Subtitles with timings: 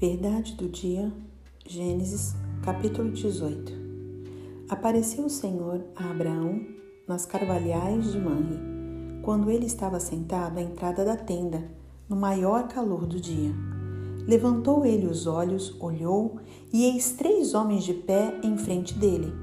[0.00, 1.12] Verdade do dia,
[1.66, 3.70] Gênesis, capítulo 18.
[4.66, 6.58] Apareceu o Senhor a Abraão
[7.06, 8.58] nas carvalhais de Manre,
[9.22, 11.70] quando ele estava sentado à entrada da tenda,
[12.08, 13.52] no maior calor do dia.
[14.26, 16.38] Levantou ele os olhos, olhou,
[16.72, 19.34] e eis três homens de pé em frente dele.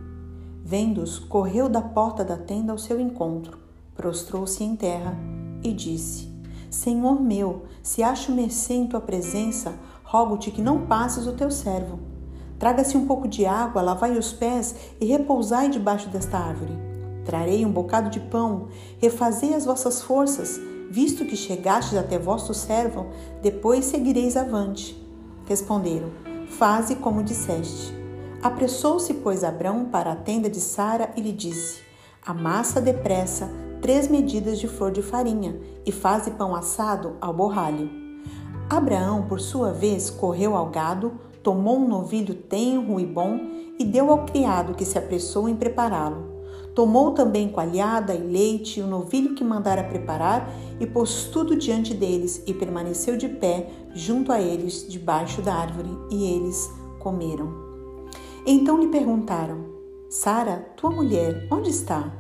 [0.66, 3.60] Vendo-os, correu da porta da tenda ao seu encontro,
[3.96, 5.16] prostrou-se em terra
[5.64, 6.36] e disse:
[6.72, 12.00] Senhor meu, se acho mercê em tua presença, rogo-te que não passes o teu servo.
[12.58, 16.74] Traga-se um pouco de água, lavai os pés e repousai debaixo desta árvore.
[17.26, 20.58] Trarei um bocado de pão, refazei as vossas forças,
[20.90, 23.08] visto que chegastes até vosso servo,
[23.42, 24.98] depois seguireis avante.
[25.46, 26.10] Responderam:
[26.48, 27.94] Faze como disseste.
[28.42, 31.82] Apressou-se, pois, Abrão para a tenda de Sara e lhe disse:
[32.26, 33.50] Amassa depressa
[33.82, 38.07] três medidas de flor de farinha e faze pão assado ao borralho.
[38.70, 43.40] Abraão, por sua vez, correu ao gado, tomou um novilho tenro e bom
[43.80, 46.36] e deu ao criado que se apressou em prepará-lo.
[46.76, 51.94] Tomou também coalhada e leite e o novilho que mandara preparar e pôs tudo diante
[51.94, 57.52] deles e permaneceu de pé junto a eles debaixo da árvore e eles comeram.
[58.46, 59.66] Então lhe perguntaram:
[60.10, 62.14] Sara, tua mulher, onde está?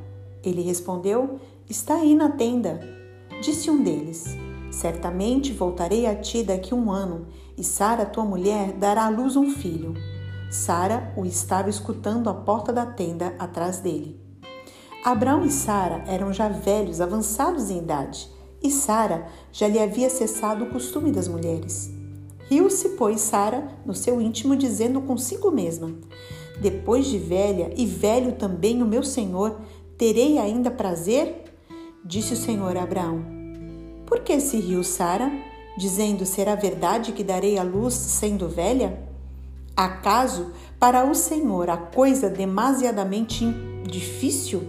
[0.43, 2.79] Ele respondeu: Está aí na tenda.
[3.41, 9.05] Disse um deles: Certamente voltarei a ti daqui um ano, e Sara, tua mulher, dará
[9.05, 9.93] à luz um filho.
[10.49, 14.19] Sara o estava escutando à porta da tenda atrás dele.
[15.03, 18.29] Abraão e Sara eram já velhos, avançados em idade,
[18.61, 21.89] e Sara já lhe havia cessado o costume das mulheres.
[22.49, 25.93] Riu-se, pois, Sara no seu íntimo, dizendo consigo mesma:
[26.61, 29.59] Depois de velha e velho também o meu senhor,
[29.97, 31.43] terei ainda prazer?
[32.03, 33.36] Disse o Senhor a Abraão:
[34.08, 35.30] por que se riu Sara,
[35.77, 39.05] dizendo: Será verdade que darei a luz sendo velha?
[39.76, 43.45] Acaso para o Senhor a coisa demasiadamente
[43.83, 44.64] difícil?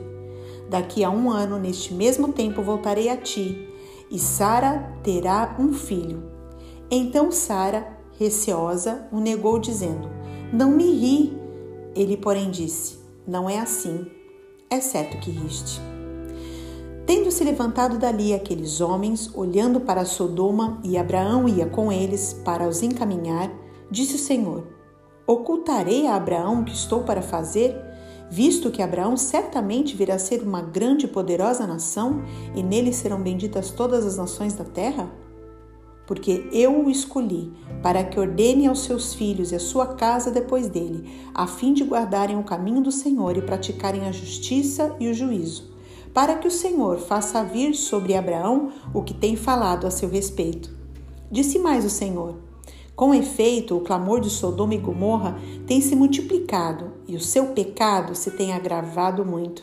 [0.68, 3.66] Daqui a um ano, neste mesmo tempo, voltarei a ti,
[4.10, 6.30] e Sara terá um filho.
[6.90, 10.10] Então Sara, receosa, o negou, dizendo:
[10.52, 11.38] Não me ri.
[11.94, 14.06] Ele, porém, disse: Não é assim.
[14.68, 15.80] É certo que riste.
[17.08, 22.82] Tendo-se levantado dali aqueles homens, olhando para Sodoma, e Abraão ia com eles para os
[22.82, 23.50] encaminhar,
[23.90, 24.66] disse o Senhor:
[25.26, 27.74] Ocultarei a Abraão o que estou para fazer,
[28.30, 32.22] visto que Abraão certamente virá a ser uma grande e poderosa nação,
[32.54, 35.10] e nele serão benditas todas as nações da terra?
[36.06, 37.50] Porque eu o escolhi
[37.82, 41.84] para que ordene aos seus filhos e à sua casa depois dele, a fim de
[41.84, 45.77] guardarem o caminho do Senhor e praticarem a justiça e o juízo
[46.12, 50.70] para que o Senhor faça vir sobre Abraão o que tem falado a seu respeito.
[51.30, 52.36] Disse mais o Senhor:
[52.96, 58.14] Com efeito, o clamor de Sodoma e Gomorra tem se multiplicado e o seu pecado
[58.14, 59.62] se tem agravado muito.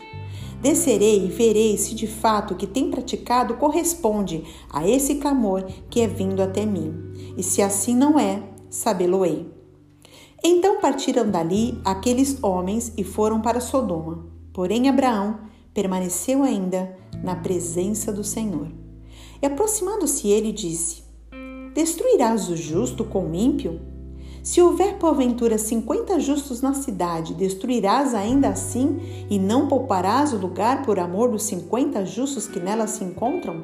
[0.62, 6.02] Descerei e verei se de fato o que tem praticado corresponde a esse clamor que
[6.02, 6.94] é vindo até mim.
[7.38, 9.48] E se assim não é, sabê-lo-ei.
[10.44, 14.26] Então partiram dali aqueles homens e foram para Sodoma.
[14.54, 15.40] Porém, Abraão
[15.76, 18.70] permaneceu ainda na presença do Senhor.
[19.42, 21.04] E aproximando-se ele, disse:
[21.76, 23.82] Destruirás o justo com o ímpio?
[24.42, 29.00] Se houver porventura cinquenta justos na cidade, destruirás ainda assim
[29.30, 33.64] e não pouparás o lugar por amor dos cinquenta justos que nela se encontram?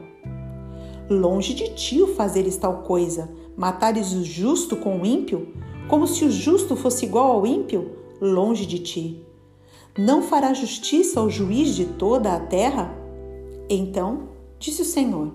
[1.10, 5.54] Longe de ti o fazeres tal coisa, matares o justo com o ímpio,
[5.88, 9.26] como se o justo fosse igual ao ímpio, longe de ti.
[9.98, 12.96] Não fará justiça ao juiz de toda a terra?
[13.70, 15.34] Então disse o Senhor: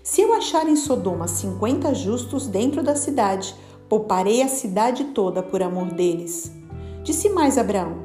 [0.00, 3.52] Se eu achar em Sodoma cinquenta justos dentro da cidade,
[3.88, 6.52] pouparei a cidade toda por amor deles.
[7.02, 7.96] Disse mais Abraão: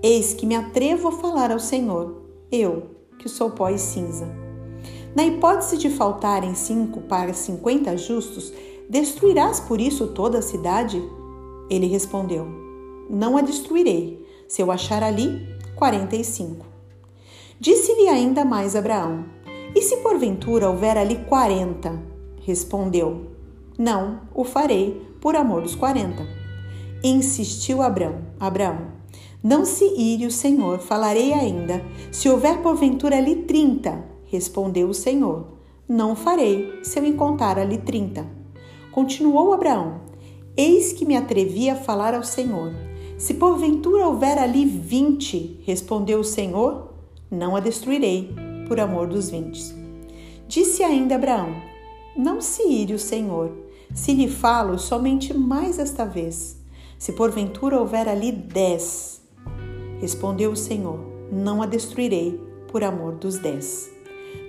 [0.00, 4.28] Eis que me atrevo a falar ao Senhor, eu, que sou pó e cinza.
[5.12, 8.52] Na hipótese de faltarem cinco para cinquenta justos,
[8.88, 11.02] destruirás por isso toda a cidade?
[11.68, 12.46] Ele respondeu:
[13.10, 14.21] Não a destruirei
[14.52, 16.66] se eu achar ali 45.
[17.58, 19.24] Disse-lhe ainda mais Abraão:
[19.74, 21.98] E se porventura houver ali 40?
[22.42, 23.28] Respondeu:
[23.78, 26.22] Não, o farei por amor dos 40.
[27.02, 28.88] Insistiu Abraão: Abraão:
[29.42, 31.82] Não se ire o Senhor, falarei ainda.
[32.10, 35.46] Se houver porventura ali 30, respondeu o Senhor:
[35.88, 38.26] Não farei, se eu encontrar ali 30.
[38.90, 40.02] Continuou Abraão:
[40.54, 42.91] Eis que me atrevi a falar ao Senhor
[43.22, 46.88] se porventura houver ali vinte, respondeu o Senhor,
[47.30, 48.34] não a destruirei,
[48.66, 49.72] por amor dos vinte.
[50.48, 51.54] Disse ainda Abraão:
[52.16, 53.52] Não se ire o Senhor,
[53.94, 56.56] Se lhe falo, somente mais esta vez.
[56.98, 59.22] Se porventura houver ali dez.
[60.00, 60.98] Respondeu o Senhor:
[61.30, 63.88] Não a destruirei por amor dos dez.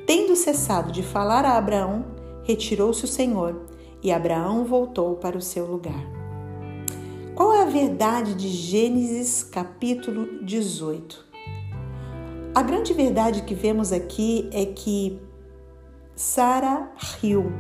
[0.08, 2.06] Tendo cessado de falar a Abraão,
[2.44, 3.68] retirou-se o Senhor
[4.02, 6.13] e Abraão voltou para o seu lugar.
[7.36, 11.26] Qual é a verdade de Gênesis capítulo 18?
[12.54, 15.20] A grande verdade que vemos aqui é que
[16.16, 17.52] Sara riu.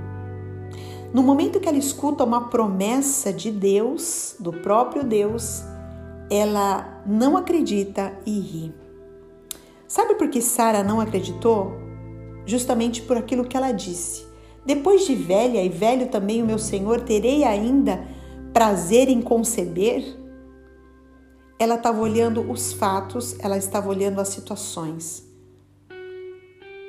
[1.11, 5.63] No momento que ela escuta uma promessa de Deus, do próprio Deus,
[6.29, 8.75] ela não acredita e ri.
[9.87, 11.73] Sabe por que Sara não acreditou?
[12.45, 14.23] Justamente por aquilo que ela disse.
[14.63, 18.07] Depois de velha e velho também o meu Senhor, terei ainda
[18.53, 20.23] prazer em conceber?
[21.63, 25.23] ela estava olhando os fatos, ela estava olhando as situações.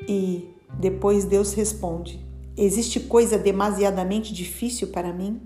[0.08, 2.24] E depois Deus responde:
[2.56, 5.40] Existe coisa demasiadamente difícil para mim?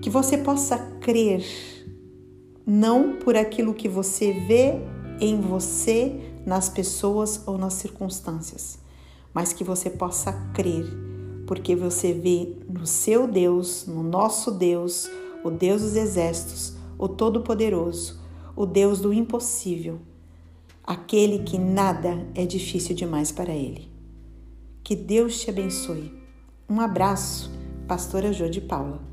[0.00, 1.44] Que você possa crer,
[2.66, 4.74] não por aquilo que você vê
[5.20, 8.78] em você, nas pessoas ou nas circunstâncias,
[9.34, 10.86] mas que você possa crer,
[11.50, 15.10] porque você vê no seu Deus, no nosso Deus,
[15.42, 18.20] o Deus dos exércitos, o Todo-Poderoso,
[18.54, 19.98] o Deus do impossível,
[20.84, 23.90] aquele que nada é difícil demais para ele.
[24.84, 26.14] Que Deus te abençoe.
[26.68, 27.50] Um abraço,
[27.88, 29.09] Pastora Jô de Paula.